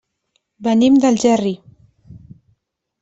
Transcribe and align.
Venim 0.67 0.97
d'Algerri. 1.03 1.53